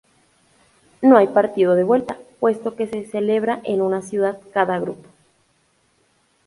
No 1.03 1.15
hay 1.15 1.27
partido 1.27 1.75
de 1.75 1.83
vuelta, 1.83 2.17
puesto 2.39 2.75
que 2.75 2.87
se 2.87 3.05
celebra 3.05 3.61
en 3.63 3.83
una 3.83 4.01
ciudad 4.01 4.39
cada 4.51 4.79
grupo. 4.79 5.07